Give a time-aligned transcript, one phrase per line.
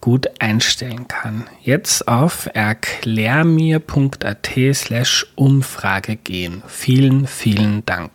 [0.00, 1.48] gut einstellen kann.
[1.62, 6.62] Jetzt auf erklärmir.at slash Umfrage gehen.
[6.66, 8.10] Vielen, vielen Dank.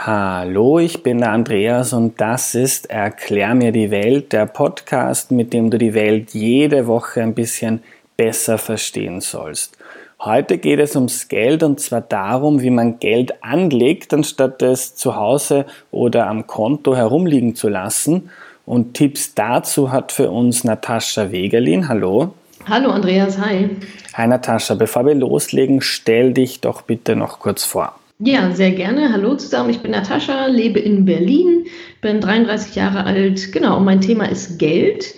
[0.00, 5.52] Hallo, ich bin der Andreas und das ist Erklär mir die Welt, der Podcast, mit
[5.52, 7.82] dem du die Welt jede Woche ein bisschen
[8.16, 9.76] besser verstehen sollst.
[10.20, 15.14] Heute geht es ums Geld und zwar darum, wie man Geld anlegt, anstatt es zu
[15.14, 18.28] Hause oder am Konto herumliegen zu lassen.
[18.66, 21.88] Und Tipps dazu hat für uns Natascha Wegerlin.
[21.88, 22.34] Hallo.
[22.66, 23.70] Hallo Andreas, hi.
[24.14, 27.94] Hi Natascha, bevor wir loslegen, stell dich doch bitte noch kurz vor.
[28.18, 29.12] Ja, sehr gerne.
[29.12, 31.66] Hallo zusammen, ich bin Natascha, lebe in Berlin,
[32.00, 33.52] bin 33 Jahre alt.
[33.52, 35.14] Genau, und mein Thema ist Geld.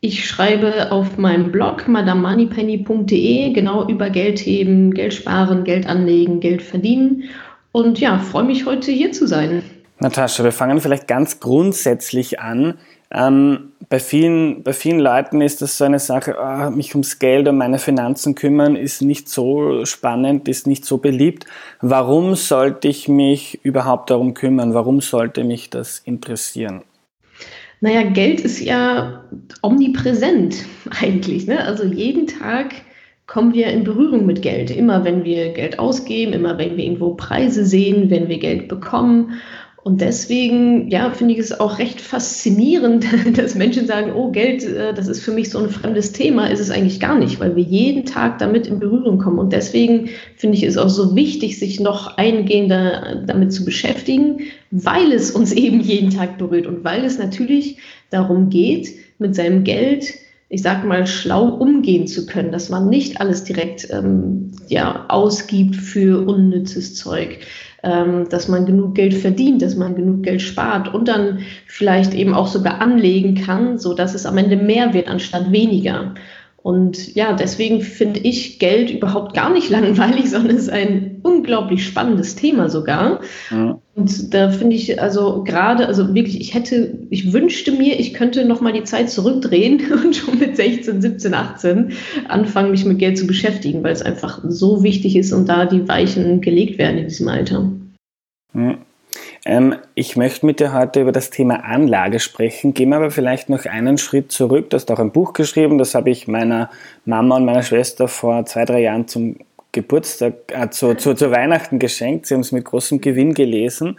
[0.00, 6.62] Ich schreibe auf meinem Blog madamoneypenny.de genau über Geld heben, Geld sparen, Geld anlegen, Geld
[6.62, 7.24] verdienen.
[7.72, 9.64] Und ja, freue mich heute hier zu sein.
[9.98, 12.74] Natascha, wir fangen vielleicht ganz grundsätzlich an.
[13.10, 17.48] Ähm, bei, vielen, bei vielen Leuten ist das so eine Sache, oh, mich ums Geld
[17.48, 21.46] und meine Finanzen kümmern, ist nicht so spannend, ist nicht so beliebt.
[21.80, 24.74] Warum sollte ich mich überhaupt darum kümmern?
[24.74, 26.82] Warum sollte mich das interessieren?
[27.80, 29.24] Naja, Geld ist ja
[29.62, 30.64] omnipräsent
[31.00, 31.46] eigentlich.
[31.46, 31.64] Ne?
[31.64, 32.74] Also jeden Tag
[33.26, 34.70] kommen wir in Berührung mit Geld.
[34.70, 39.34] Immer wenn wir Geld ausgeben, immer wenn wir irgendwo Preise sehen, wenn wir Geld bekommen.
[39.88, 43.06] Und deswegen, ja, finde ich es auch recht faszinierend,
[43.38, 46.60] dass Menschen sagen, oh, Geld, äh, das ist für mich so ein fremdes Thema, ist
[46.60, 49.38] es eigentlich gar nicht, weil wir jeden Tag damit in Berührung kommen.
[49.38, 54.40] Und deswegen finde ich es auch so wichtig, sich noch eingehender damit zu beschäftigen,
[54.70, 57.78] weil es uns eben jeden Tag berührt und weil es natürlich
[58.10, 60.12] darum geht, mit seinem Geld,
[60.50, 65.76] ich sag mal, schlau umgehen zu können, dass man nicht alles direkt ähm, ja, ausgibt
[65.76, 67.38] für unnützes Zeug
[67.82, 72.48] dass man genug Geld verdient, dass man genug Geld spart und dann vielleicht eben auch
[72.48, 76.14] sogar anlegen kann, so dass es am Ende mehr wird anstatt weniger.
[76.68, 81.82] Und ja, deswegen finde ich Geld überhaupt gar nicht langweilig, sondern es ist ein unglaublich
[81.82, 83.20] spannendes Thema sogar.
[83.50, 83.80] Ja.
[83.94, 88.44] Und da finde ich also gerade, also wirklich, ich hätte, ich wünschte mir, ich könnte
[88.44, 91.92] nochmal die Zeit zurückdrehen und schon mit 16, 17, 18
[92.28, 95.88] anfangen, mich mit Geld zu beschäftigen, weil es einfach so wichtig ist und da die
[95.88, 97.72] Weichen gelegt werden in diesem Alter.
[98.54, 98.76] Ja.
[99.44, 102.74] Ähm, ich möchte mit dir heute über das Thema Anlage sprechen.
[102.74, 104.70] Gehen wir aber vielleicht noch einen Schritt zurück.
[104.70, 106.70] Du hast auch ein Buch geschrieben, das habe ich meiner
[107.04, 109.36] Mama und meiner Schwester vor zwei, drei Jahren zum
[109.72, 112.26] Geburtstag, äh, zu, zu, zu Weihnachten geschenkt.
[112.26, 113.98] Sie haben es mit großem Gewinn gelesen.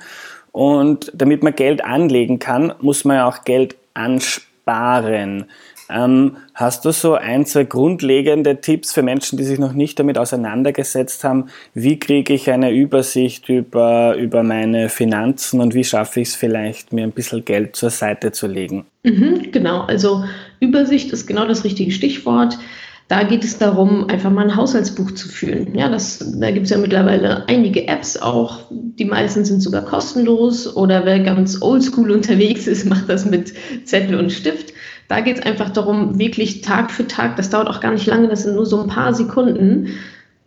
[0.51, 5.45] Und damit man Geld anlegen kann, muss man ja auch Geld ansparen.
[5.89, 10.17] Ähm, hast du so ein, zwei grundlegende Tipps für Menschen, die sich noch nicht damit
[10.17, 11.49] auseinandergesetzt haben?
[11.73, 16.93] Wie kriege ich eine Übersicht über, über meine Finanzen und wie schaffe ich es vielleicht,
[16.93, 18.85] mir ein bisschen Geld zur Seite zu legen?
[19.03, 20.23] Mhm, genau, also
[20.59, 22.59] Übersicht ist genau das richtige Stichwort.
[23.07, 25.75] Da geht es darum, einfach mal ein Haushaltsbuch zu führen.
[25.75, 28.59] Ja, das, da gibt es ja mittlerweile einige Apps auch.
[28.69, 33.53] Die meisten sind sogar kostenlos oder wer ganz oldschool unterwegs ist, macht das mit
[33.85, 34.73] Zettel und Stift.
[35.09, 38.27] Da geht es einfach darum, wirklich Tag für Tag, das dauert auch gar nicht lange,
[38.27, 39.87] das sind nur so ein paar Sekunden,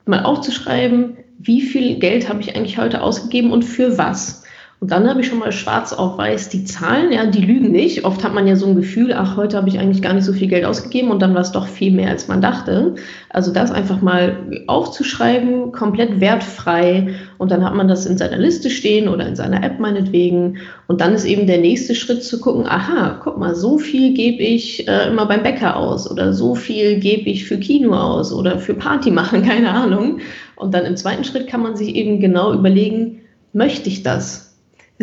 [0.06, 4.41] mal aufzuschreiben, wie viel Geld habe ich eigentlich heute ausgegeben und für was.
[4.82, 8.04] Und dann habe ich schon mal schwarz auf weiß die Zahlen, ja, die lügen nicht.
[8.04, 10.32] Oft hat man ja so ein Gefühl, ach, heute habe ich eigentlich gar nicht so
[10.32, 12.96] viel Geld ausgegeben und dann war es doch viel mehr, als man dachte.
[13.28, 18.70] Also das einfach mal aufzuschreiben, komplett wertfrei und dann hat man das in seiner Liste
[18.70, 20.58] stehen oder in seiner App meinetwegen.
[20.88, 24.42] Und dann ist eben der nächste Schritt zu gucken, aha, guck mal, so viel gebe
[24.42, 28.58] ich äh, immer beim Bäcker aus oder so viel gebe ich für Kino aus oder
[28.58, 30.18] für Party machen, keine Ahnung.
[30.56, 33.20] Und dann im zweiten Schritt kann man sich eben genau überlegen,
[33.52, 34.51] möchte ich das?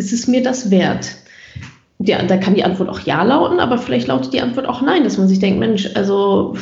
[0.00, 1.14] Ist es mir das wert?
[1.98, 5.04] Ja, da kann die Antwort auch ja lauten, aber vielleicht lautet die Antwort auch nein,
[5.04, 6.56] dass man sich denkt, Mensch, also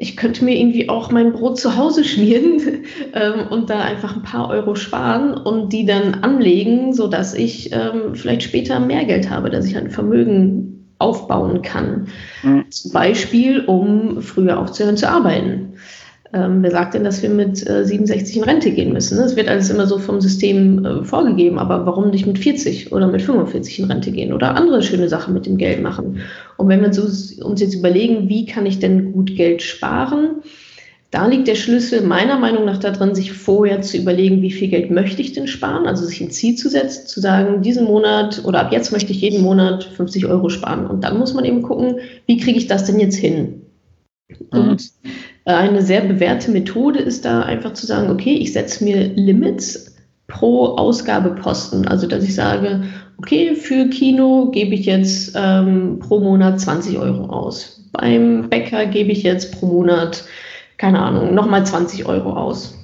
[0.00, 4.22] ich könnte mir irgendwie auch mein Brot zu Hause schmieren ähm, und da einfach ein
[4.22, 9.50] paar Euro sparen und die dann anlegen, sodass ich ähm, vielleicht später mehr Geld habe,
[9.50, 12.08] dass ich ein Vermögen aufbauen kann.
[12.42, 12.64] Mhm.
[12.70, 15.74] Zum Beispiel, um früher aufzuhören zu arbeiten.
[16.32, 19.18] Ähm, wer sagt denn, dass wir mit äh, 67 in Rente gehen müssen?
[19.18, 23.08] Es wird alles immer so vom System äh, vorgegeben, aber warum nicht mit 40 oder
[23.08, 26.20] mit 45 in Rente gehen oder andere schöne Sachen mit dem Geld machen?
[26.56, 30.42] Und wenn wir uns, jetzt überlegen, wie kann ich denn gut Geld sparen,
[31.10, 34.92] da liegt der Schlüssel meiner Meinung nach darin, sich vorher zu überlegen, wie viel Geld
[34.92, 38.60] möchte ich denn sparen, also sich ein Ziel zu setzen, zu sagen, diesen Monat oder
[38.60, 40.86] ab jetzt möchte ich jeden Monat 50 Euro sparen.
[40.86, 41.96] Und dann muss man eben gucken,
[42.26, 43.62] wie kriege ich das denn jetzt hin?
[44.52, 44.60] Mhm.
[44.60, 44.90] Und
[45.56, 50.76] eine sehr bewährte Methode ist da einfach zu sagen, okay, ich setze mir Limits pro
[50.76, 51.86] Ausgabeposten.
[51.86, 52.84] Also dass ich sage,
[53.18, 57.88] okay, für Kino gebe ich jetzt ähm, pro Monat 20 Euro aus.
[57.92, 60.24] Beim Bäcker gebe ich jetzt pro Monat,
[60.78, 62.74] keine Ahnung, nochmal 20 Euro aus.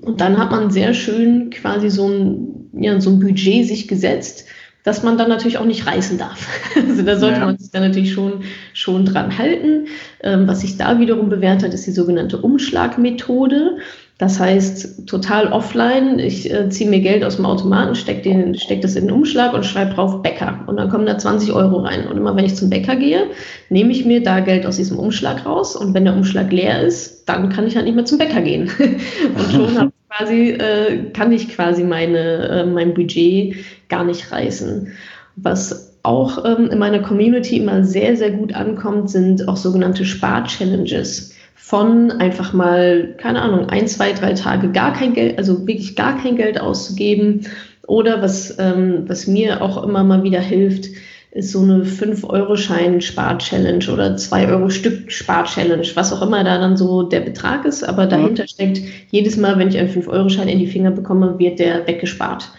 [0.00, 4.46] Und dann hat man sehr schön quasi so ein, ja, so ein Budget sich gesetzt,
[4.88, 6.48] dass man dann natürlich auch nicht reißen darf.
[6.88, 7.44] Also da sollte ja.
[7.44, 9.88] man sich dann natürlich schon, schon dran halten.
[10.22, 13.76] Ähm, was sich da wiederum bewährt hat, ist die sogenannte Umschlagmethode.
[14.18, 18.96] Das heißt, total offline, ich äh, ziehe mir Geld aus dem Automaten, stecke steck das
[18.96, 20.64] in den Umschlag und schreibe drauf Bäcker.
[20.66, 22.08] Und dann kommen da 20 Euro rein.
[22.08, 23.28] Und immer wenn ich zum Bäcker gehe,
[23.70, 25.76] nehme ich mir da Geld aus diesem Umschlag raus.
[25.76, 28.68] Und wenn der Umschlag leer ist, dann kann ich halt nicht mehr zum Bäcker gehen.
[29.36, 33.54] und schon habe quasi, äh, kann ich quasi meine, äh, mein Budget
[33.88, 34.94] gar nicht reißen.
[35.36, 41.37] Was auch ähm, in meiner Community immer sehr, sehr gut ankommt, sind auch sogenannte Spar-Challenges.
[41.60, 46.16] Von einfach mal, keine Ahnung, ein, zwei, drei Tage gar kein Geld, also wirklich gar
[46.16, 47.46] kein Geld auszugeben.
[47.86, 50.88] Oder was, ähm, was mir auch immer mal wieder hilft,
[51.30, 57.84] ist so eine 5-Euro-Schein-Spar-Challenge oder 2-Euro-Stück-Spar-Challenge, was auch immer da dann so der Betrag ist.
[57.84, 58.48] Aber dahinter ja.
[58.48, 58.80] steckt,
[59.10, 62.50] jedes Mal, wenn ich einen 5-Euro-Schein in die Finger bekomme, wird der weggespart.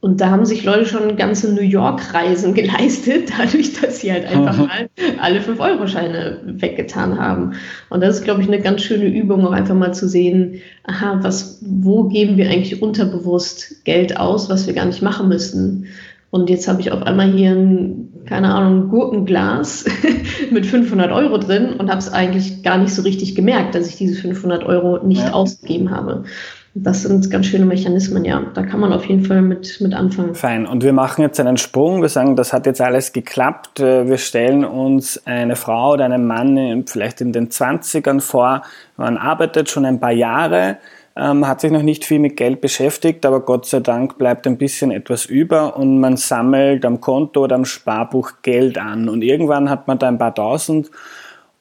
[0.00, 4.56] Und da haben sich Leute schon ganze New York-Reisen geleistet, dadurch, dass sie halt einfach
[4.66, 4.88] mal
[5.20, 7.54] alle 5-Euro-Scheine weggetan haben.
[7.88, 11.18] Und das ist, glaube ich, eine ganz schöne Übung, auch einfach mal zu sehen, aha,
[11.22, 15.86] was, wo geben wir eigentlich unterbewusst Geld aus, was wir gar nicht machen müssten.
[16.30, 19.86] Und jetzt habe ich auf einmal hier ein, keine Ahnung, Gurkenglas
[20.50, 23.96] mit 500 Euro drin und habe es eigentlich gar nicht so richtig gemerkt, dass ich
[23.96, 25.32] diese 500 Euro nicht ja.
[25.32, 26.24] ausgegeben habe.
[26.78, 28.42] Das sind ganz schöne Mechanismen, ja.
[28.52, 30.34] Da kann man auf jeden Fall mit, mit anfangen.
[30.34, 30.66] Fein.
[30.66, 32.02] Und wir machen jetzt einen Sprung.
[32.02, 33.80] Wir sagen, das hat jetzt alles geklappt.
[33.80, 38.62] Äh, wir stellen uns eine Frau oder einen Mann vielleicht in den 20ern vor.
[38.98, 40.76] Man arbeitet schon ein paar Jahre
[41.16, 44.58] ähm, hat sich noch nicht viel mit Geld beschäftigt, aber Gott sei Dank bleibt ein
[44.58, 49.70] bisschen etwas über und man sammelt am Konto oder am Sparbuch Geld an und irgendwann
[49.70, 50.90] hat man da ein paar tausend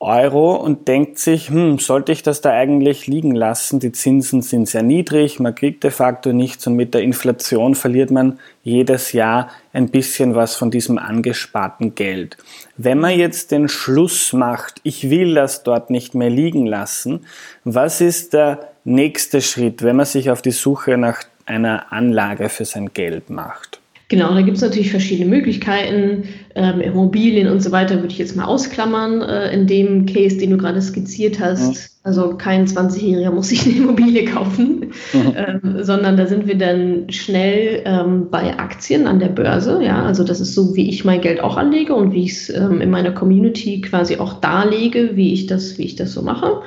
[0.05, 3.79] Euro und denkt sich, hm, sollte ich das da eigentlich liegen lassen?
[3.79, 8.11] Die Zinsen sind sehr niedrig, man kriegt de facto nichts und mit der Inflation verliert
[8.11, 12.37] man jedes Jahr ein bisschen was von diesem angesparten Geld.
[12.77, 17.25] Wenn man jetzt den Schluss macht, ich will das dort nicht mehr liegen lassen,
[17.63, 22.65] was ist der nächste Schritt, wenn man sich auf die Suche nach einer Anlage für
[22.65, 23.81] sein Geld macht?
[24.15, 26.23] Genau, da gibt es natürlich verschiedene Möglichkeiten.
[26.55, 30.51] Ähm, Immobilien und so weiter würde ich jetzt mal ausklammern äh, in dem Case, den
[30.51, 31.75] du gerade skizziert hast.
[31.75, 31.81] Ja.
[32.03, 35.33] Also kein 20-Jähriger muss sich eine Immobilie kaufen, mhm.
[35.35, 39.81] ähm, sondern da sind wir dann schnell ähm, bei Aktien an der Börse.
[39.83, 42.49] Ja, also das ist so, wie ich mein Geld auch anlege und wie ich es
[42.49, 46.61] ähm, in meiner Community quasi auch darlege, wie ich das, wie ich das so mache.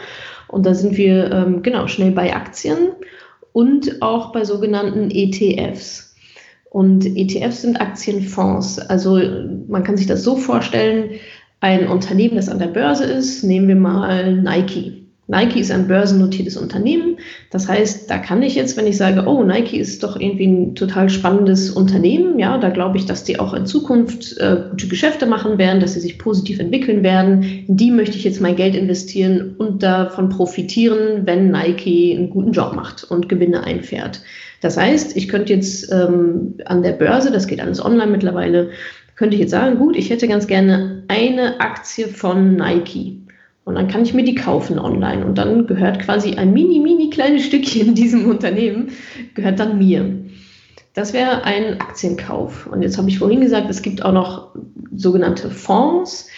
[0.49, 2.91] Und da sind wir ähm, genau schnell bei Aktien
[3.55, 6.08] und auch bei sogenannten ETFs.
[6.71, 8.79] Und ETFs sind Aktienfonds.
[8.79, 9.21] Also
[9.69, 11.11] man kann sich das so vorstellen,
[11.61, 14.99] ein Unternehmen, das an der Börse ist, nehmen wir mal Nike.
[15.31, 17.19] Nike ist ein börsennotiertes Unternehmen.
[17.51, 20.75] Das heißt, da kann ich jetzt, wenn ich sage, oh, Nike ist doch irgendwie ein
[20.75, 25.27] total spannendes Unternehmen, ja, da glaube ich, dass die auch in Zukunft äh, gute Geschäfte
[25.27, 27.43] machen werden, dass sie sich positiv entwickeln werden.
[27.69, 32.53] In die möchte ich jetzt mein Geld investieren und davon profitieren, wenn Nike einen guten
[32.53, 34.23] Job macht und Gewinne einfährt.
[34.61, 38.71] Das heißt, ich könnte jetzt ähm, an der Börse, das geht alles online mittlerweile,
[39.15, 43.21] könnte ich jetzt sagen, gut, ich hätte ganz gerne eine Aktie von Nike.
[43.65, 45.27] Und dann kann ich mir die kaufen online.
[45.27, 48.93] Und dann gehört quasi ein mini, mini kleines Stückchen diesem Unternehmen,
[49.35, 50.25] gehört dann mir.
[50.95, 52.67] Das wäre ein Aktienkauf.
[52.67, 54.55] Und jetzt habe ich vorhin gesagt, es gibt auch noch
[54.97, 56.29] sogenannte Fonds.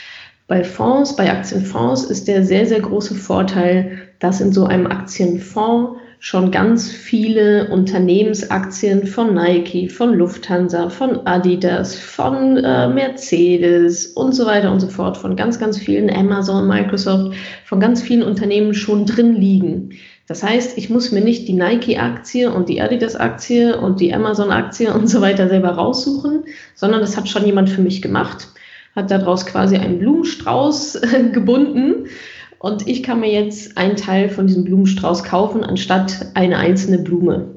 [0.49, 6.00] Bei Fonds, bei Aktienfonds ist der sehr, sehr große Vorteil, dass in so einem Aktienfonds
[6.23, 14.45] schon ganz viele Unternehmensaktien von Nike, von Lufthansa, von Adidas, von äh, Mercedes und so
[14.45, 17.35] weiter und so fort, von ganz, ganz vielen Amazon, Microsoft,
[17.65, 19.99] von ganz vielen Unternehmen schon drin liegen.
[20.27, 25.07] Das heißt, ich muss mir nicht die Nike-Aktie und die Adidas-Aktie und die Amazon-Aktie und
[25.09, 28.47] so weiter selber raussuchen, sondern das hat schon jemand für mich gemacht,
[28.95, 31.01] hat daraus quasi einen Blumenstrauß
[31.33, 32.09] gebunden
[32.61, 37.55] und ich kann mir jetzt einen Teil von diesem Blumenstrauß kaufen, anstatt eine einzelne Blume.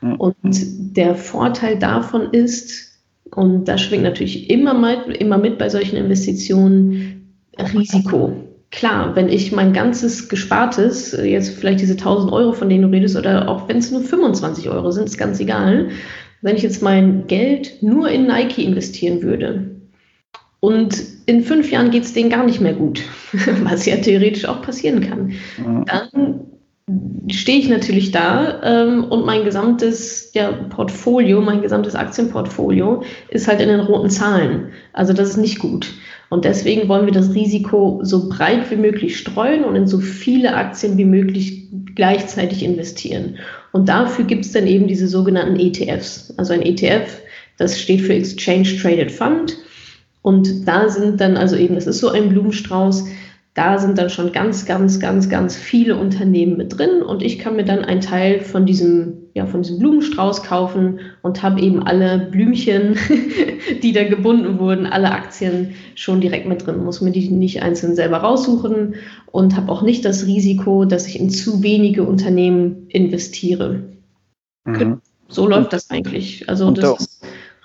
[0.00, 0.14] Mhm.
[0.16, 0.58] Und
[0.96, 2.98] der Vorteil davon ist,
[3.32, 7.36] und das schwingt natürlich immer, mal, immer mit bei solchen Investitionen,
[7.74, 8.32] Risiko.
[8.72, 13.16] Klar, wenn ich mein ganzes Gespartes, jetzt vielleicht diese 1000 Euro, von denen du redest,
[13.16, 15.90] oder auch wenn es nur 25 Euro sind, ist ganz egal.
[16.42, 19.79] Wenn ich jetzt mein Geld nur in Nike investieren würde,
[20.60, 23.02] und in fünf Jahren geht es denen gar nicht mehr gut,
[23.64, 25.32] was ja theoretisch auch passieren kann.
[25.86, 26.40] Dann
[27.28, 33.60] stehe ich natürlich da ähm, und mein gesamtes ja, Portfolio, mein gesamtes Aktienportfolio ist halt
[33.60, 34.70] in den roten Zahlen.
[34.92, 35.92] Also das ist nicht gut.
[36.30, 40.54] Und deswegen wollen wir das Risiko so breit wie möglich streuen und in so viele
[40.54, 43.36] Aktien wie möglich gleichzeitig investieren.
[43.72, 46.32] Und dafür gibt es dann eben diese sogenannten ETFs.
[46.36, 47.20] Also ein ETF,
[47.58, 49.56] das steht für Exchange Traded Fund.
[50.22, 53.06] Und da sind dann, also eben, es ist so ein Blumenstrauß,
[53.54, 57.56] da sind dann schon ganz, ganz, ganz, ganz viele Unternehmen mit drin und ich kann
[57.56, 62.28] mir dann einen Teil von diesem, ja, von diesem Blumenstrauß kaufen und habe eben alle
[62.30, 62.96] Blümchen,
[63.82, 67.96] die da gebunden wurden, alle Aktien schon direkt mit drin, muss mir die nicht einzeln
[67.96, 68.94] selber raussuchen
[69.32, 73.82] und habe auch nicht das Risiko, dass ich in zu wenige Unternehmen investiere.
[74.64, 75.00] Mhm.
[75.28, 76.48] So läuft das eigentlich.
[76.48, 77.19] Also das ist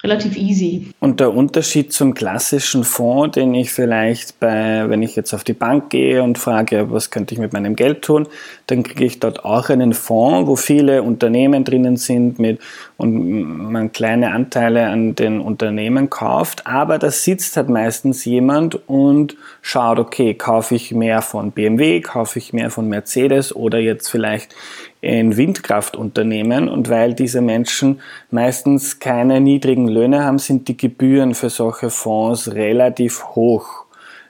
[0.06, 0.88] relativ easy.
[1.00, 5.54] Und der Unterschied zum klassischen Fonds, den ich vielleicht bei, wenn ich jetzt auf die
[5.54, 8.28] Bank gehe und frage, was könnte ich mit meinem Geld tun,
[8.68, 12.60] dann kriege ich dort auch einen Fonds, wo viele Unternehmen drinnen sind mit
[12.98, 19.36] und man kleine Anteile an den Unternehmen kauft, aber da sitzt halt meistens jemand und
[19.62, 24.56] schaut, okay, kaufe ich mehr von BMW, kaufe ich mehr von Mercedes oder jetzt vielleicht
[25.02, 28.00] in Windkraftunternehmen und weil diese Menschen
[28.32, 33.85] meistens keine niedrigen Löhne haben, sind die Gebühren für solche Fonds relativ hoch.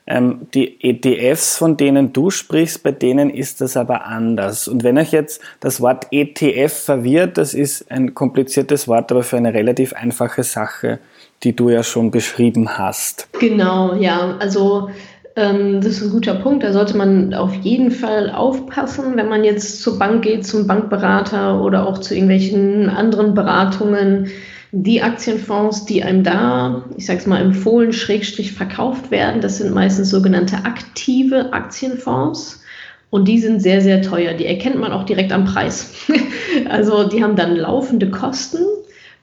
[0.08, 4.68] Ähm, die ETFs, von denen du sprichst, bei denen ist das aber anders.
[4.68, 9.38] Und wenn euch jetzt das Wort ETF verwirrt, das ist ein kompliziertes Wort, aber für
[9.38, 11.00] eine relativ einfache Sache,
[11.44, 13.28] die du ja schon beschrieben hast.
[13.40, 14.38] Genau, ja.
[14.40, 14.90] Also
[15.36, 16.64] ähm, das ist ein guter Punkt.
[16.64, 21.62] Da sollte man auf jeden Fall aufpassen, wenn man jetzt zur Bank geht, zum Bankberater
[21.62, 24.28] oder auch zu irgendwelchen anderen Beratungen.
[24.72, 30.10] Die Aktienfonds, die einem da, ich sag's mal, empfohlen, schrägstrich verkauft werden, das sind meistens
[30.10, 32.62] sogenannte aktive Aktienfonds.
[33.10, 34.34] Und die sind sehr, sehr teuer.
[34.34, 35.94] Die erkennt man auch direkt am Preis.
[36.70, 38.60] also die haben dann laufende Kosten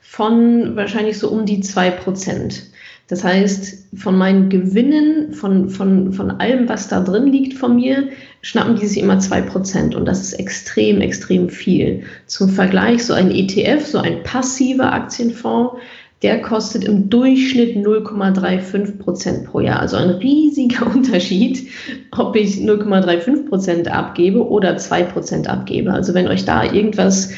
[0.01, 2.63] von wahrscheinlich so um die zwei Prozent.
[3.09, 8.09] Das heißt, von meinen Gewinnen, von, von, von allem, was da drin liegt von mir,
[8.43, 9.95] schnappen die sich immer 2%.
[9.95, 12.03] Und das ist extrem, extrem viel.
[12.27, 15.77] Zum Vergleich, so ein ETF, so ein passiver Aktienfonds,
[16.23, 19.81] der kostet im Durchschnitt 0,35% pro Jahr.
[19.81, 21.69] Also ein riesiger Unterschied,
[22.11, 25.93] ob ich 0,35% abgebe oder 2% abgebe.
[25.93, 27.31] Also wenn euch da irgendwas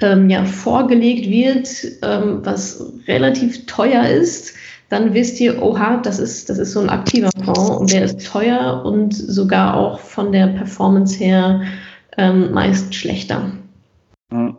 [0.00, 1.68] ähm, ja, vorgelegt wird,
[2.02, 4.54] ähm, was relativ teuer ist,
[4.88, 8.26] dann wisst ihr, oha, das ist, das ist so ein aktiver Fonds und der ist
[8.26, 11.62] teuer und sogar auch von der Performance her
[12.16, 13.50] ähm, meist schlechter.
[14.30, 14.56] Mhm.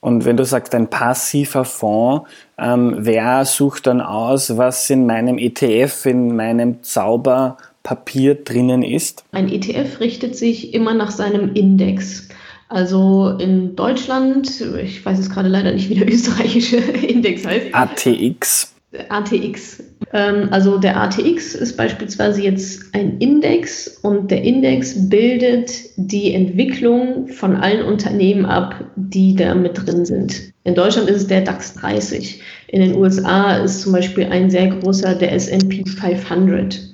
[0.00, 5.38] Und wenn du sagst, ein passiver Fonds, ähm, wer sucht dann aus, was in meinem
[5.38, 9.24] ETF, in meinem Zauberpapier drinnen ist?
[9.32, 12.28] Ein ETF richtet sich immer nach seinem Index.
[12.68, 16.76] Also in Deutschland, ich weiß jetzt gerade leider nicht, wie der österreichische
[17.08, 17.66] Index heißt.
[17.72, 18.75] ATX.
[19.08, 19.82] ATX.
[20.12, 27.28] Ähm, also der ATX ist beispielsweise jetzt ein Index und der Index bildet die Entwicklung
[27.28, 30.52] von allen Unternehmen ab, die da mit drin sind.
[30.64, 32.42] In Deutschland ist es der DAX 30.
[32.68, 36.90] In den USA ist zum Beispiel ein sehr großer der SP 500.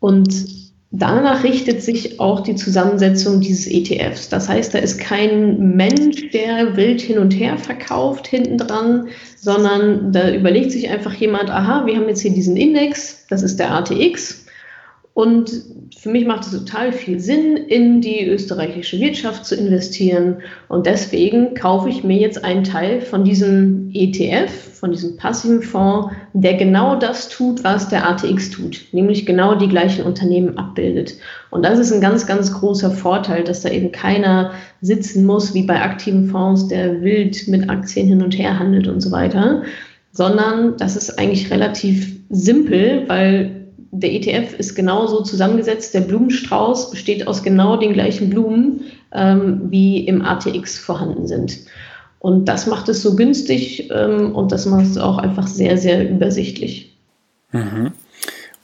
[0.00, 0.57] Und
[0.90, 4.30] Danach richtet sich auch die Zusammensetzung dieses ETFs.
[4.30, 10.12] Das heißt, da ist kein Mensch, der wild hin und her verkauft hinten dran, sondern
[10.12, 13.70] da überlegt sich einfach jemand, aha, wir haben jetzt hier diesen Index, das ist der
[13.70, 14.46] ATX
[15.18, 15.50] und
[15.96, 20.42] für mich macht es total viel Sinn, in die österreichische Wirtschaft zu investieren.
[20.68, 26.14] Und deswegen kaufe ich mir jetzt einen Teil von diesem ETF, von diesem passiven Fonds,
[26.34, 31.14] der genau das tut, was der ATX tut, nämlich genau die gleichen Unternehmen abbildet.
[31.50, 35.64] Und das ist ein ganz, ganz großer Vorteil, dass da eben keiner sitzen muss, wie
[35.64, 39.62] bei aktiven Fonds, der wild mit Aktien hin und her handelt und so weiter,
[40.12, 43.58] sondern das ist eigentlich relativ simpel, weil
[43.90, 45.94] der ETF ist genauso zusammengesetzt.
[45.94, 48.82] Der Blumenstrauß besteht aus genau den gleichen Blumen,
[49.12, 51.58] ähm, wie im ATX vorhanden sind.
[52.18, 56.08] Und das macht es so günstig ähm, und das macht es auch einfach sehr, sehr
[56.08, 56.96] übersichtlich.
[57.52, 57.92] Mhm.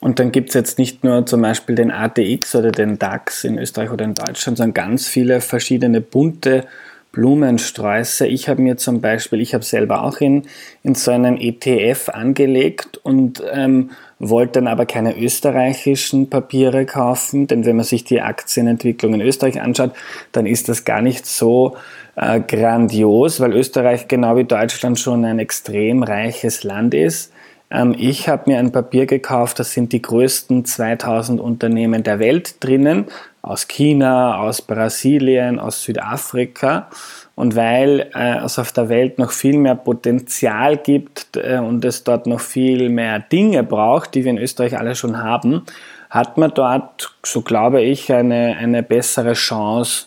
[0.00, 3.58] Und dann gibt es jetzt nicht nur zum Beispiel den ATX oder den DAX in
[3.58, 6.66] Österreich oder in Deutschland, sondern ganz viele verschiedene bunte
[7.14, 8.26] Blumensträuße.
[8.26, 10.42] Ich habe mir zum Beispiel, ich habe selber auch in,
[10.82, 17.64] in so einen ETF angelegt und ähm, wollte dann aber keine österreichischen Papiere kaufen, denn
[17.64, 19.92] wenn man sich die Aktienentwicklung in Österreich anschaut,
[20.32, 21.76] dann ist das gar nicht so
[22.16, 27.33] äh, grandios, weil Österreich genau wie Deutschland schon ein extrem reiches Land ist.
[27.71, 32.62] Ähm, ich habe mir ein Papier gekauft, das sind die größten 2000 Unternehmen der Welt
[32.62, 33.06] drinnen,
[33.42, 36.88] aus China, aus Brasilien, aus Südafrika.
[37.35, 42.04] Und weil äh, es auf der Welt noch viel mehr Potenzial gibt äh, und es
[42.04, 45.62] dort noch viel mehr Dinge braucht, die wir in Österreich alle schon haben,
[46.11, 50.06] hat man dort, so glaube ich, eine, eine bessere Chance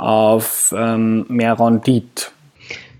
[0.00, 2.26] auf ähm, mehr Rendite.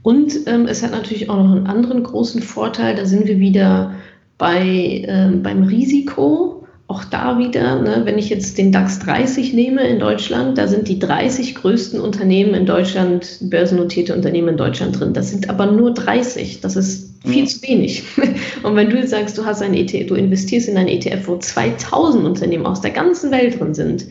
[0.02, 3.95] Und ähm, es hat natürlich auch noch einen anderen großen Vorteil, da sind wir wieder
[4.38, 9.87] bei, ähm, beim Risiko auch da wieder, ne, wenn ich jetzt den DAX 30 nehme
[9.87, 15.12] in Deutschland, da sind die 30 größten Unternehmen in Deutschland, börsennotierte Unternehmen in Deutschland drin.
[15.12, 16.61] Das sind aber nur 30.
[16.61, 17.47] Das ist viel mhm.
[17.47, 18.02] zu wenig.
[18.64, 21.37] Und wenn du jetzt sagst, du hast ein ETF, du investierst in ein ETF, wo
[21.37, 24.07] 2000 Unternehmen aus der ganzen Welt drin sind,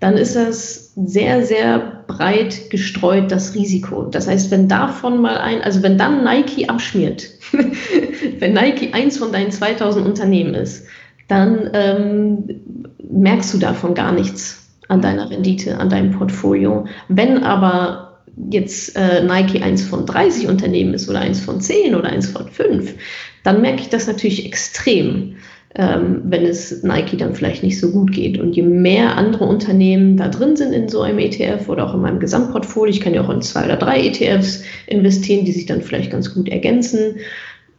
[0.00, 4.04] dann ist das sehr, sehr breit gestreut, das Risiko.
[4.04, 7.28] Das heißt, wenn davon mal ein, also wenn dann Nike abschmiert,
[8.38, 10.86] wenn Nike eins von deinen 2000 Unternehmen ist,
[11.26, 12.60] dann ähm,
[13.10, 16.86] merkst du davon gar nichts an deiner Rendite, an deinem Portfolio.
[17.08, 22.08] Wenn aber jetzt äh, Nike eins von 30 Unternehmen ist oder eins von 10 oder
[22.08, 22.94] eins von 5,
[23.42, 25.36] dann merke ich das natürlich extrem,
[25.78, 28.38] ähm, wenn es Nike dann vielleicht nicht so gut geht.
[28.38, 32.00] Und je mehr andere Unternehmen da drin sind in so einem ETF oder auch in
[32.00, 35.80] meinem Gesamtportfolio, ich kann ja auch in zwei oder drei ETFs investieren, die sich dann
[35.80, 37.16] vielleicht ganz gut ergänzen,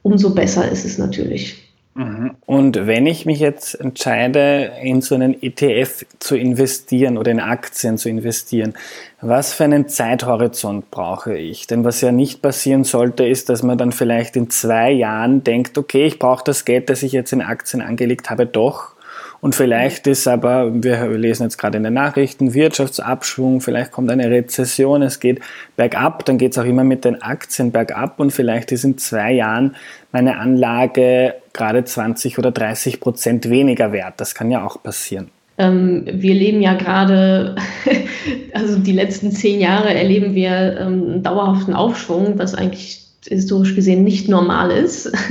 [0.02, 1.69] umso besser ist es natürlich.
[1.96, 2.36] Mhm.
[2.46, 7.98] Und wenn ich mich jetzt entscheide, in so einen ETF zu investieren oder in Aktien
[7.98, 8.74] zu investieren,
[9.22, 11.68] was für einen Zeithorizont brauche ich?
[11.68, 15.78] Denn was ja nicht passieren sollte, ist, dass man dann vielleicht in zwei Jahren denkt,
[15.78, 18.94] okay, ich brauche das Geld, das ich jetzt in Aktien angelegt habe, doch
[19.42, 24.30] und vielleicht ist aber, wir lesen jetzt gerade in den Nachrichten, Wirtschaftsabschwung, vielleicht kommt eine
[24.30, 25.40] Rezession, es geht
[25.78, 29.32] bergab, dann geht es auch immer mit den Aktien bergab und vielleicht ist in zwei
[29.32, 29.76] Jahren
[30.12, 34.16] meine Anlage gerade 20 oder 30 Prozent weniger wert.
[34.18, 35.30] Das kann ja auch passieren.
[35.58, 37.56] Ähm, wir leben ja gerade,
[38.54, 44.04] also die letzten zehn Jahre erleben wir ähm, einen dauerhaften Aufschwung, was eigentlich historisch gesehen
[44.04, 45.12] nicht normal ist.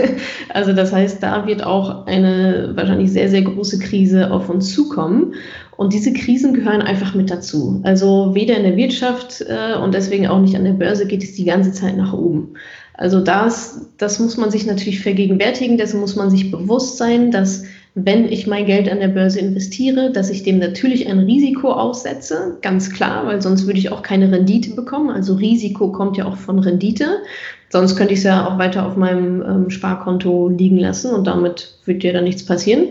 [0.54, 5.34] Also das heißt, da wird auch eine wahrscheinlich sehr, sehr große Krise auf uns zukommen.
[5.76, 7.80] Und diese Krisen gehören einfach mit dazu.
[7.84, 11.34] Also weder in der Wirtschaft äh, und deswegen auch nicht an der Börse geht es
[11.34, 12.54] die ganze Zeit nach oben.
[12.94, 17.62] Also das, das muss man sich natürlich vergegenwärtigen, dessen muss man sich bewusst sein, dass
[17.94, 22.58] wenn ich mein Geld an der Börse investiere, dass ich dem natürlich ein Risiko aussetze,
[22.62, 25.10] ganz klar, weil sonst würde ich auch keine Rendite bekommen.
[25.10, 27.22] Also Risiko kommt ja auch von Rendite.
[27.70, 31.78] Sonst könnte ich es ja auch weiter auf meinem ähm, Sparkonto liegen lassen und damit
[31.84, 32.88] wird dir dann nichts passieren.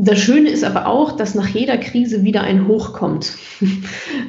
[0.00, 3.32] Das Schöne ist aber auch, dass nach jeder Krise wieder ein Hoch kommt.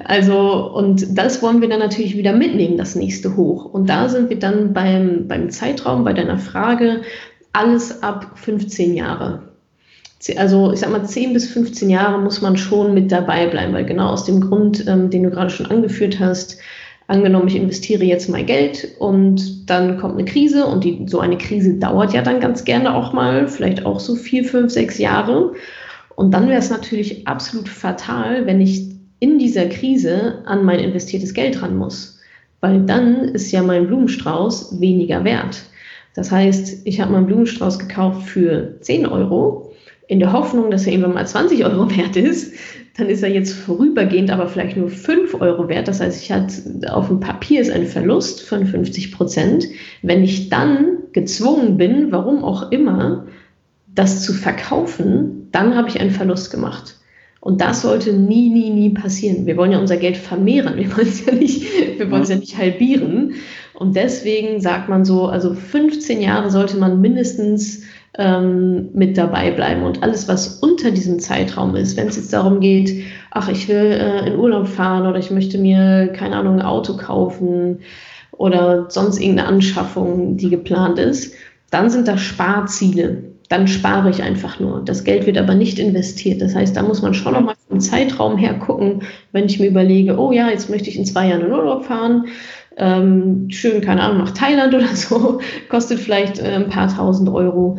[0.06, 3.66] Also, und das wollen wir dann natürlich wieder mitnehmen, das nächste Hoch.
[3.66, 7.02] Und da sind wir dann beim, beim Zeitraum, bei deiner Frage,
[7.54, 9.44] alles ab 15 Jahre.
[10.36, 13.86] Also ich sag mal, 10 bis 15 Jahre muss man schon mit dabei bleiben, weil
[13.86, 16.58] genau aus dem Grund, ähm, den du gerade schon angeführt hast,
[17.10, 21.38] angenommen, ich investiere jetzt mein Geld und dann kommt eine Krise und die, so eine
[21.38, 25.54] Krise dauert ja dann ganz gerne auch mal, vielleicht auch so vier, fünf, sechs Jahre.
[26.16, 28.86] Und dann wäre es natürlich absolut fatal, wenn ich
[29.20, 32.20] in dieser Krise an mein investiertes Geld ran muss,
[32.62, 35.64] weil dann ist ja mein Blumenstrauß weniger wert.
[36.14, 39.74] Das heißt, ich habe meinen Blumenstrauß gekauft für 10 Euro
[40.08, 42.54] in der Hoffnung, dass er irgendwann mal 20 Euro wert ist
[43.00, 45.88] dann ist er jetzt vorübergehend aber vielleicht nur 5 Euro wert.
[45.88, 49.66] Das heißt, ich hatte auf dem Papier ist ein Verlust von 50 Prozent.
[50.02, 53.26] Wenn ich dann gezwungen bin, warum auch immer,
[53.88, 56.96] das zu verkaufen, dann habe ich einen Verlust gemacht.
[57.42, 59.46] Und das sollte nie, nie, nie passieren.
[59.46, 60.78] Wir wollen ja unser Geld vermehren.
[60.78, 61.64] Wir wollen es ja nicht,
[61.98, 63.36] wir wollen es ja nicht halbieren.
[63.74, 67.84] Und deswegen sagt man so, also 15 Jahre sollte man mindestens
[68.18, 69.84] ähm, mit dabei bleiben.
[69.84, 73.76] Und alles, was unter diesem Zeitraum ist, wenn es jetzt darum geht, ach, ich will
[73.76, 77.80] äh, in Urlaub fahren oder ich möchte mir, keine Ahnung, ein Auto kaufen
[78.32, 81.34] oder sonst irgendeine Anschaffung, die geplant ist,
[81.72, 84.82] dann sind das Sparziele dann spare ich einfach nur.
[84.86, 86.40] Das Geld wird aber nicht investiert.
[86.40, 90.20] Das heißt, da muss man schon nochmal vom Zeitraum her gucken, wenn ich mir überlege,
[90.20, 92.28] oh ja, jetzt möchte ich in zwei Jahren in Urlaub fahren.
[92.80, 95.40] Ähm, schön, keine Ahnung, nach Thailand oder so,
[95.70, 97.78] kostet vielleicht äh, ein paar tausend Euro.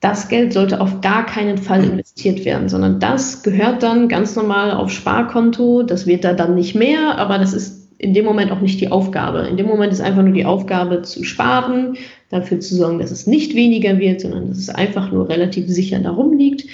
[0.00, 4.70] Das Geld sollte auf gar keinen Fall investiert werden, sondern das gehört dann ganz normal
[4.70, 5.82] auf Sparkonto.
[5.82, 8.92] Das wird da dann nicht mehr, aber das ist in dem Moment auch nicht die
[8.92, 9.40] Aufgabe.
[9.50, 11.96] In dem Moment ist einfach nur die Aufgabe zu sparen,
[12.30, 15.98] dafür zu sorgen, dass es nicht weniger wird, sondern dass es einfach nur relativ sicher
[15.98, 16.64] darum liegt.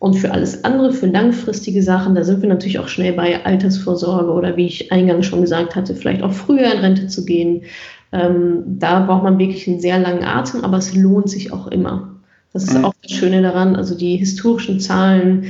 [0.00, 4.32] Und für alles andere, für langfristige Sachen, da sind wir natürlich auch schnell bei Altersvorsorge
[4.32, 7.64] oder wie ich eingangs schon gesagt hatte, vielleicht auch früher in Rente zu gehen.
[8.10, 12.16] Ähm, da braucht man wirklich einen sehr langen Atem, aber es lohnt sich auch immer.
[12.54, 12.86] Das ist mhm.
[12.86, 13.76] auch das Schöne daran.
[13.76, 15.44] Also die historischen Zahlen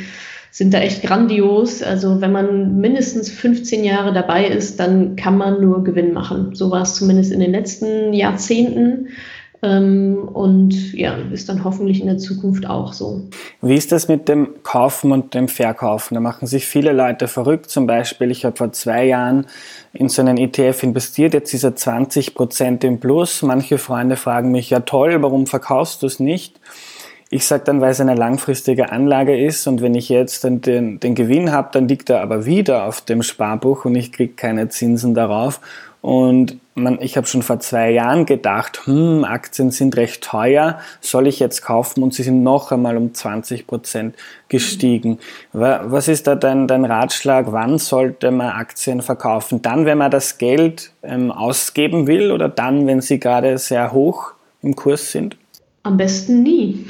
[0.50, 1.80] sind da echt grandios.
[1.80, 6.56] Also wenn man mindestens 15 Jahre dabei ist, dann kann man nur Gewinn machen.
[6.56, 9.10] So war es zumindest in den letzten Jahrzehnten.
[9.62, 13.22] Ähm, und ja, ist dann hoffentlich in der Zukunft auch so.
[13.60, 16.14] Wie ist das mit dem Kaufen und dem Verkaufen?
[16.14, 17.68] Da machen sich viele Leute verrückt.
[17.68, 19.46] Zum Beispiel, ich habe vor zwei Jahren
[19.92, 23.42] in so einen ETF investiert, jetzt ist er 20 Prozent im Plus.
[23.42, 26.58] Manche Freunde fragen mich, ja toll, warum verkaufst du es nicht?
[27.32, 30.98] Ich sage dann, weil es eine langfristige Anlage ist und wenn ich jetzt den, den,
[30.98, 34.68] den Gewinn habe, dann liegt er aber wieder auf dem Sparbuch und ich kriege keine
[34.68, 35.60] Zinsen darauf.
[36.02, 36.58] Und
[37.00, 41.62] ich habe schon vor zwei Jahren gedacht, hm, Aktien sind recht teuer, soll ich jetzt
[41.62, 42.02] kaufen?
[42.02, 44.14] Und sie sind noch einmal um 20 Prozent
[44.48, 45.18] gestiegen.
[45.52, 47.52] Was ist da dein, dein Ratschlag?
[47.52, 49.62] Wann sollte man Aktien verkaufen?
[49.62, 54.32] Dann, wenn man das Geld ähm, ausgeben will oder dann, wenn sie gerade sehr hoch
[54.62, 55.36] im Kurs sind?
[55.82, 56.86] Am besten nie.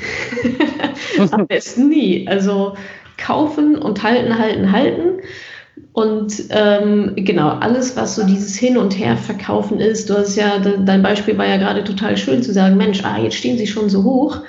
[1.30, 2.26] Am besten nie.
[2.26, 2.74] Also
[3.16, 5.20] kaufen und halten, halten, halten.
[5.92, 10.58] Und ähm, genau, alles, was so dieses Hin und Her verkaufen ist, du hast ja,
[10.58, 13.88] dein Beispiel war ja gerade total schön zu sagen, Mensch, ah, jetzt stehen sie schon
[13.88, 14.40] so hoch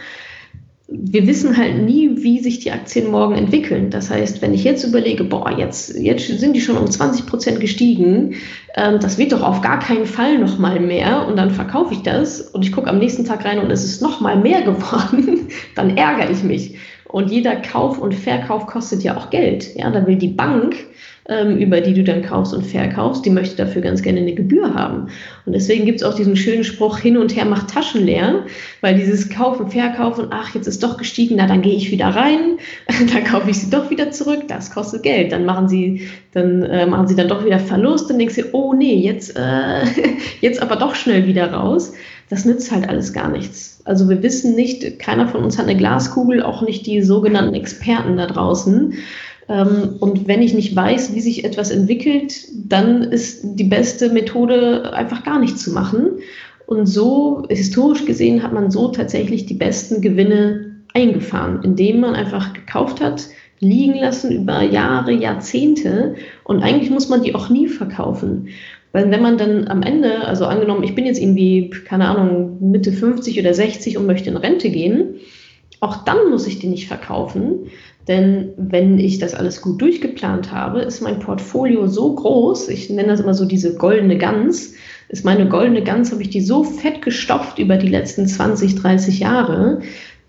[0.94, 3.90] wir wissen halt nie, wie sich die Aktien morgen entwickeln.
[3.90, 7.60] Das heißt, wenn ich jetzt überlege, boah, jetzt, jetzt sind die schon um 20 Prozent
[7.62, 8.36] gestiegen,
[8.76, 12.02] ähm, das wird doch auf gar keinen Fall noch mal mehr und dann verkaufe ich
[12.02, 15.48] das und ich gucke am nächsten Tag rein und es ist noch mal mehr geworden,
[15.76, 16.76] dann ärgere ich mich.
[17.08, 19.76] Und jeder Kauf und Verkauf kostet ja auch Geld.
[19.76, 20.76] Ja, da will die Bank
[21.30, 24.74] ähm, über die du dann kaufst und verkaufst, die möchte dafür ganz gerne eine Gebühr
[24.74, 25.08] haben.
[25.46, 28.44] Und deswegen gibt es auch diesen schönen Spruch, hin und her macht Taschen leer,
[28.82, 32.58] weil dieses Kaufen, Verkaufen, ach, jetzt ist doch gestiegen, na, dann gehe ich wieder rein,
[33.14, 35.32] dann kaufe ich sie doch wieder zurück, das kostet Geld.
[35.32, 38.74] Dann machen sie, dann äh, machen sie dann doch wieder Verlust, dann denkst du, oh
[38.74, 39.84] nee, jetzt, äh,
[40.42, 41.94] jetzt aber doch schnell wieder raus.
[42.30, 43.82] Das nützt halt alles gar nichts.
[43.84, 48.16] Also wir wissen nicht, keiner von uns hat eine Glaskugel, auch nicht die sogenannten Experten
[48.16, 48.94] da draußen.
[49.52, 54.94] Ähm, und wenn ich nicht weiß, wie sich etwas entwickelt, dann ist die beste Methode
[54.94, 56.20] einfach gar nichts zu machen.
[56.66, 62.54] Und so, historisch gesehen, hat man so tatsächlich die besten Gewinne eingefahren, indem man einfach
[62.54, 63.28] gekauft hat,
[63.60, 66.16] liegen lassen über Jahre, Jahrzehnte.
[66.46, 68.48] Und eigentlich muss man die auch nie verkaufen.
[68.94, 72.94] Weil wenn man dann am Ende, also angenommen, ich bin jetzt irgendwie, keine Ahnung, Mitte
[72.94, 75.16] 50 oder 60 und möchte in Rente gehen,
[75.82, 77.72] auch dann muss ich die nicht verkaufen,
[78.08, 83.10] denn wenn ich das alles gut durchgeplant habe, ist mein Portfolio so groß, ich nenne
[83.10, 84.74] das immer so diese goldene Gans,
[85.10, 89.20] ist meine goldene Gans, habe ich die so fett gestopft über die letzten 20, 30
[89.20, 89.82] Jahre,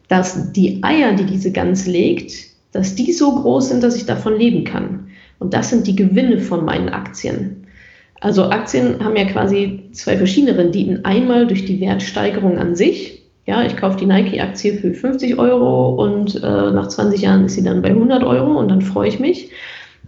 [0.09, 2.33] dass die Eier, die diese Gans legt,
[2.73, 5.09] dass die so groß sind, dass ich davon leben kann.
[5.39, 7.67] Und das sind die Gewinne von meinen Aktien.
[8.21, 11.05] Also Aktien haben ja quasi zwei verschiedene Renditen.
[11.05, 16.37] Einmal durch die Wertsteigerung an sich, ja, ich kaufe die Nike-Aktie für 50 Euro und
[16.37, 19.51] äh, nach 20 Jahren ist sie dann bei 100 Euro und dann freue ich mich.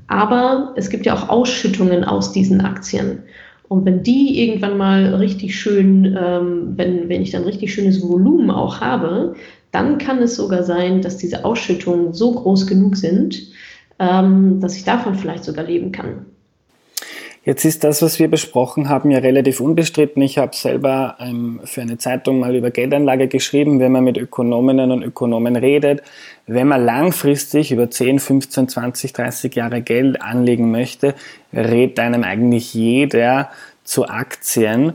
[0.07, 3.23] Aber es gibt ja auch Ausschüttungen aus diesen Aktien.
[3.69, 8.51] Und wenn die irgendwann mal richtig schön, ähm, wenn, wenn ich dann richtig schönes Volumen
[8.51, 9.35] auch habe,
[9.73, 13.49] dann kann es sogar sein, dass diese Ausschüttungen so groß genug sind,
[13.99, 16.27] ähm, dass ich davon vielleicht sogar leben kann.
[17.45, 20.23] Jetzt ist das, was wir besprochen haben, ja relativ unbestritten.
[20.23, 24.91] Ich habe selber ähm, für eine Zeitung mal über Geldanlage geschrieben, wenn man mit Ökonominnen
[24.91, 26.03] und Ökonomen redet.
[26.47, 31.15] Wenn man langfristig über 10, 15, 20, 30 Jahre Geld anlegen möchte,
[31.53, 33.51] rät einem eigentlich jeder
[33.85, 34.95] zu Aktien.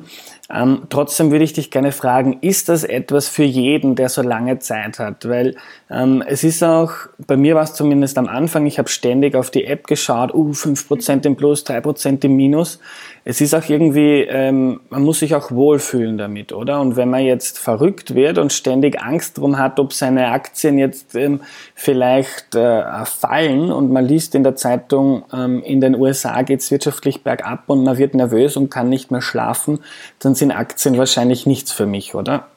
[0.52, 4.58] Ähm, trotzdem würde ich dich gerne fragen, ist das etwas für jeden, der so lange
[4.58, 5.30] Zeit hat?
[5.30, 5.56] Weil
[5.92, 9.52] ähm, es ist auch, bei mir war es zumindest am Anfang, ich habe ständig auf
[9.52, 12.80] die App geschaut, uh, 5% im Plus, 3% im Minus.
[13.26, 16.80] Es ist auch irgendwie, ähm, man muss sich auch wohlfühlen damit, oder?
[16.82, 21.16] Und wenn man jetzt verrückt wird und ständig Angst drum hat, ob seine Aktien jetzt
[21.16, 21.42] ähm,
[21.76, 26.72] vielleicht äh, fallen und man liest in der Zeitung, ähm, in den USA geht es
[26.72, 29.80] wirtschaftlich bergab und man wird nervös und kann nicht mehr schlafen,
[30.20, 32.48] dann sind Aktien wahrscheinlich nichts für mich, oder?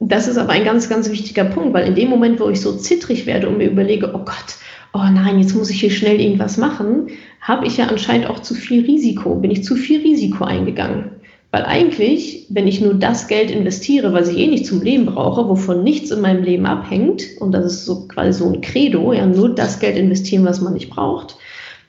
[0.00, 2.76] Das ist aber ein ganz, ganz wichtiger Punkt, weil in dem Moment, wo ich so
[2.76, 4.56] zittrig werde und mir überlege, oh Gott,
[4.94, 7.08] oh nein, jetzt muss ich hier schnell irgendwas machen,
[7.40, 11.10] habe ich ja anscheinend auch zu viel Risiko, bin ich zu viel Risiko eingegangen.
[11.50, 15.48] Weil eigentlich, wenn ich nur das Geld investiere, was ich eh nicht zum Leben brauche,
[15.48, 19.26] wovon nichts in meinem Leben abhängt, und das ist so quasi so ein Credo, ja,
[19.26, 21.36] nur das Geld investieren, was man nicht braucht,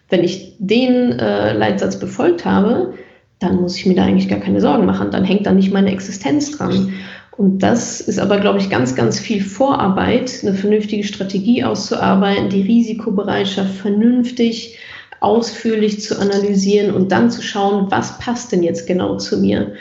[0.09, 2.93] wenn ich den äh, Leitsatz befolgt habe,
[3.39, 5.11] dann muss ich mir da eigentlich gar keine Sorgen machen.
[5.11, 6.93] Dann hängt da nicht meine Existenz dran.
[7.37, 12.61] Und das ist aber, glaube ich, ganz, ganz viel Vorarbeit, eine vernünftige Strategie auszuarbeiten, die
[12.61, 14.77] Risikobereitschaft vernünftig,
[15.19, 19.73] ausführlich zu analysieren und dann zu schauen, was passt denn jetzt genau zu mir.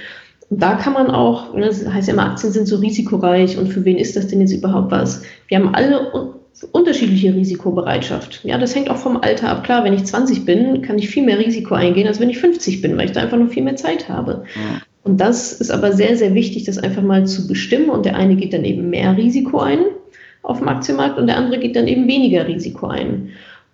[0.51, 3.69] Und da kann man auch, ne, das heißt ja immer, Aktien sind so risikoreich und
[3.69, 5.23] für wen ist das denn jetzt überhaupt was?
[5.49, 6.33] Wir haben alle
[6.73, 8.41] unterschiedliche Risikobereitschaft.
[8.45, 9.65] Ja, das hängt auch vom Alter ab.
[9.65, 12.81] Klar, wenn ich 20 bin, kann ich viel mehr Risiko eingehen, als wenn ich 50
[12.81, 14.45] bin, weil ich da einfach nur viel mehr Zeit habe.
[14.55, 14.81] Ja.
[15.05, 17.91] Und das ist aber sehr, sehr wichtig, das einfach mal zu bestimmen.
[17.91, 19.81] Und der eine geht dann eben mehr Risiko ein
[20.43, 23.31] auf dem Aktienmarkt und der andere geht dann eben weniger Risiko ein.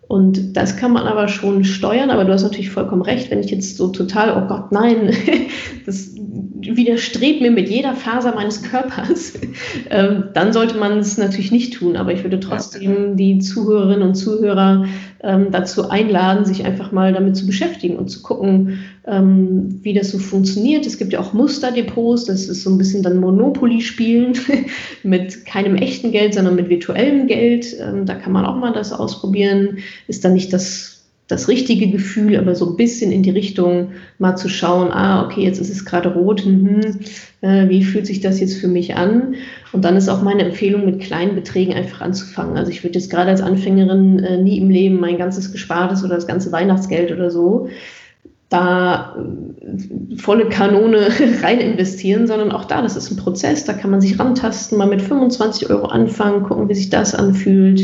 [0.06, 3.50] Und das kann man aber schon steuern, aber du hast natürlich vollkommen recht, wenn ich
[3.50, 5.14] jetzt so total, oh Gott, nein,
[5.86, 9.34] das widerstrebt mir mit jeder Faser meines Körpers,
[9.90, 11.96] ähm, dann sollte man es natürlich nicht tun.
[11.96, 14.86] Aber ich würde trotzdem die Zuhörerinnen und Zuhörer
[15.22, 20.10] ähm, dazu einladen, sich einfach mal damit zu beschäftigen und zu gucken, ähm, wie das
[20.10, 20.86] so funktioniert.
[20.86, 24.38] Es gibt ja auch Musterdepots, das ist so ein bisschen dann Monopoly-Spielen
[25.02, 27.76] mit keinem echten Geld, sondern mit virtuellem Geld.
[27.80, 29.78] Ähm, da kann man auch mal das ausprobieren.
[30.06, 30.99] Ist dann nicht das
[31.30, 35.42] das richtige Gefühl, aber so ein bisschen in die Richtung mal zu schauen, ah, okay,
[35.42, 36.80] jetzt ist es gerade rot, hm,
[37.40, 39.34] äh, wie fühlt sich das jetzt für mich an?
[39.72, 42.56] Und dann ist auch meine Empfehlung, mit kleinen Beträgen einfach anzufangen.
[42.56, 46.16] Also ich würde jetzt gerade als Anfängerin äh, nie im Leben mein ganzes Gespartes oder
[46.16, 47.68] das ganze Weihnachtsgeld oder so
[48.50, 51.08] da äh, volle Kanone
[51.42, 54.88] rein investieren, sondern auch da, das ist ein Prozess, da kann man sich rantasten, mal
[54.88, 57.80] mit 25 Euro anfangen, gucken, wie sich das anfühlt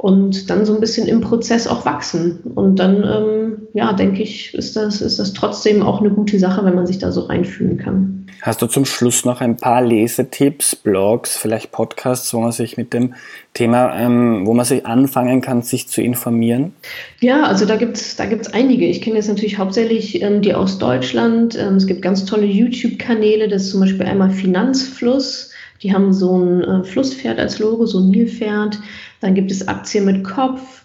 [0.00, 2.38] und dann so ein bisschen im Prozess auch wachsen.
[2.54, 6.64] Und dann, ähm, ja, denke ich, ist das, ist das trotzdem auch eine gute Sache,
[6.64, 8.26] wenn man sich da so reinfühlen kann.
[8.40, 12.94] Hast du zum Schluss noch ein paar Lesetipps, Blogs, vielleicht Podcasts, wo man sich mit
[12.94, 13.12] dem
[13.52, 16.72] Thema, ähm, wo man sich anfangen kann, sich zu informieren?
[17.20, 18.86] Ja, also da gibt es da gibt's einige.
[18.86, 21.58] Ich kenne jetzt natürlich hauptsächlich ähm, die aus Deutschland.
[21.58, 25.49] Ähm, es gibt ganz tolle YouTube-Kanäle, das ist zum Beispiel einmal Finanzfluss.
[25.82, 28.78] Die haben so ein äh, Flusspferd als Logo, so ein Nilpferd.
[29.20, 30.84] Dann gibt es Aktien mit Kopf.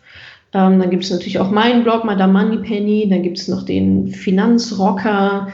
[0.53, 3.07] Ähm, dann gibt es natürlich auch meinen Blog, Madame Moneypenny.
[3.09, 5.49] Dann gibt es noch den Finanzrocker.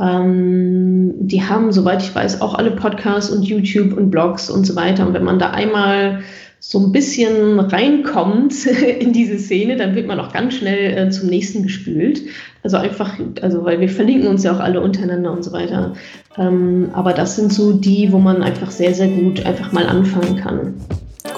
[0.00, 4.74] Ähm, die haben, soweit ich weiß, auch alle Podcasts und YouTube und Blogs und so
[4.76, 5.06] weiter.
[5.06, 6.22] Und wenn man da einmal
[6.60, 11.28] so ein bisschen reinkommt in diese Szene, dann wird man auch ganz schnell äh, zum
[11.28, 12.22] nächsten gespült.
[12.62, 15.94] Also einfach, also weil wir verlinken uns ja auch alle untereinander und so weiter.
[16.36, 20.36] Ähm, aber das sind so die, wo man einfach sehr, sehr gut einfach mal anfangen
[20.36, 20.74] kann.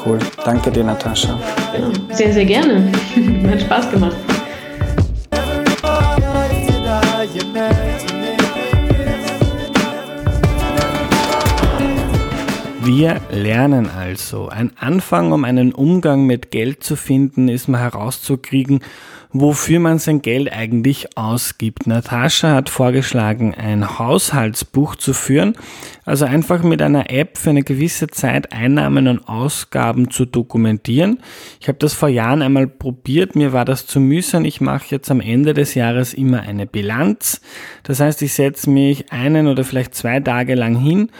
[0.04, 0.18] Cool.
[0.44, 1.38] Danke dir, Natascha.
[1.78, 2.90] Ja, sehr, sehr gerne.
[3.50, 4.16] Hat Spaß gemacht.
[12.82, 14.48] Wir lernen also.
[14.48, 18.80] Ein Anfang, um einen Umgang mit Geld zu finden, ist mal herauszukriegen,
[19.32, 21.86] wofür man sein Geld eigentlich ausgibt.
[21.86, 25.56] Natascha hat vorgeschlagen, ein Haushaltsbuch zu führen,
[26.10, 31.20] also einfach mit einer App für eine gewisse Zeit Einnahmen und Ausgaben zu dokumentieren.
[31.60, 34.44] Ich habe das vor Jahren einmal probiert, mir war das zu mühsam.
[34.44, 37.40] Ich mache jetzt am Ende des Jahres immer eine Bilanz.
[37.84, 41.10] Das heißt, ich setze mich einen oder vielleicht zwei Tage lang hin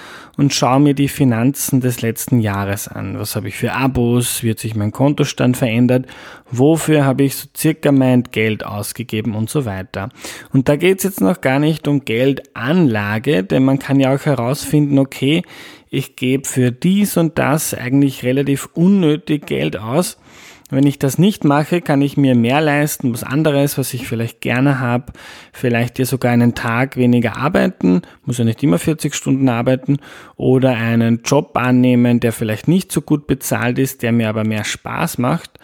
[0.41, 3.19] und schaue mir die Finanzen des letzten Jahres an.
[3.19, 4.43] Was habe ich für Abos?
[4.43, 6.07] Wird sich mein Kontostand verändert?
[6.51, 10.09] Wofür habe ich so circa mein Geld ausgegeben und so weiter?
[10.51, 14.25] Und da geht es jetzt noch gar nicht um Geldanlage, denn man kann ja auch
[14.25, 15.43] herausfinden, okay,
[15.89, 20.19] ich gebe für dies und das eigentlich relativ unnötig Geld aus
[20.71, 24.41] wenn ich das nicht mache, kann ich mir mehr leisten, was anderes, was ich vielleicht
[24.41, 25.13] gerne habe,
[25.53, 29.99] vielleicht ja sogar einen Tag weniger arbeiten, muss ja nicht immer 40 Stunden arbeiten,
[30.37, 34.65] oder einen Job annehmen, der vielleicht nicht so gut bezahlt ist, der mir aber mehr
[34.65, 35.59] Spaß macht.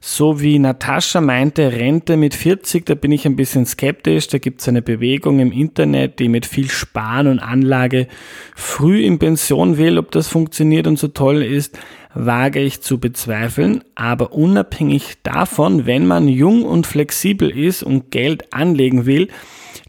[0.00, 4.28] So wie Natascha meinte, Rente mit 40, da bin ich ein bisschen skeptisch.
[4.28, 8.06] Da gibt es eine Bewegung im Internet, die mit viel Sparen und Anlage
[8.54, 9.98] früh in Pension will.
[9.98, 11.78] Ob das funktioniert und so toll ist,
[12.14, 13.82] wage ich zu bezweifeln.
[13.96, 19.28] Aber unabhängig davon, wenn man jung und flexibel ist und Geld anlegen will,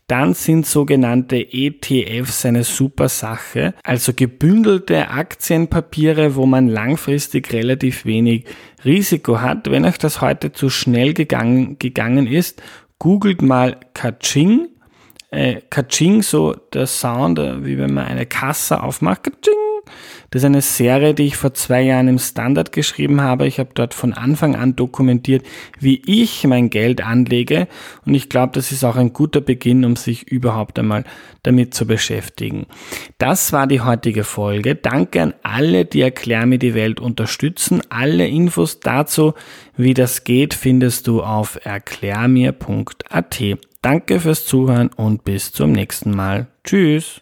[0.10, 8.46] dann sind sogenannte ETFs eine super Sache, also gebündelte Aktienpapiere, wo man langfristig relativ wenig
[8.84, 9.70] Risiko hat.
[9.70, 12.62] Wenn euch das heute zu schnell gegangen, gegangen ist,
[12.98, 14.68] googelt mal Kaching.
[15.32, 19.24] Äh, Kaching, so der Sound, äh, wie wenn man eine Kasse aufmacht.
[19.24, 19.69] Kaching
[20.32, 23.48] das ist eine Serie, die ich vor zwei Jahren im Standard geschrieben habe.
[23.48, 25.46] Ich habe dort von Anfang an dokumentiert,
[25.80, 27.68] wie ich mein Geld anlege.
[28.06, 31.04] Und ich glaube, das ist auch ein guter Beginn, um sich überhaupt einmal
[31.44, 32.68] damit zu beschäftigen.
[33.18, 34.76] Das war die heutige Folge.
[34.76, 37.82] Danke an alle, die Erklär mir die Welt unterstützen.
[37.90, 39.34] Alle Infos dazu,
[39.78, 43.44] wie das geht, findest du auf erklärmir.at.
[43.82, 46.48] Danke fürs Zuhören und bis zum nächsten Mal.
[46.66, 47.22] Tschüss.